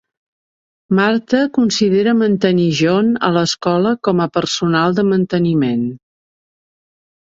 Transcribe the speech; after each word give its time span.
Martha 0.99 1.41
considera 1.57 2.15
mantenir 2.23 2.67
John 2.81 3.13
a 3.29 3.31
l'escola 3.37 3.95
com 4.09 4.27
a 4.27 4.31
personal 4.41 5.01
de 5.01 5.09
manteniment. 5.15 5.91